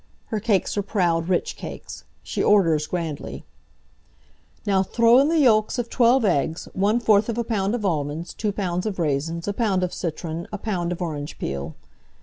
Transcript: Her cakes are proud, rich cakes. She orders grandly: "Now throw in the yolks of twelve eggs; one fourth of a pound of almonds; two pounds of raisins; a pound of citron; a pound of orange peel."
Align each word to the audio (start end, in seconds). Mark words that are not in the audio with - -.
Her 0.33 0.39
cakes 0.39 0.75
are 0.77 0.81
proud, 0.81 1.29
rich 1.29 1.55
cakes. 1.55 2.05
She 2.23 2.41
orders 2.41 2.87
grandly: 2.87 3.45
"Now 4.65 4.81
throw 4.81 5.19
in 5.19 5.29
the 5.29 5.37
yolks 5.37 5.77
of 5.77 5.91
twelve 5.91 6.25
eggs; 6.25 6.67
one 6.73 6.99
fourth 6.99 7.29
of 7.29 7.37
a 7.37 7.43
pound 7.43 7.75
of 7.75 7.85
almonds; 7.85 8.33
two 8.33 8.51
pounds 8.51 8.87
of 8.87 8.97
raisins; 8.97 9.47
a 9.47 9.53
pound 9.53 9.83
of 9.83 9.93
citron; 9.93 10.47
a 10.51 10.57
pound 10.57 10.91
of 10.91 11.03
orange 11.03 11.37
peel." 11.37 11.75